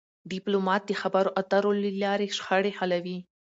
ډيپلومات 0.31 0.81
د 0.87 0.91
خبرو 1.01 1.31
اترو 1.41 1.71
له 1.83 1.89
لارې 2.03 2.27
شخړې 2.37 2.71
حلوي.. 2.79 3.17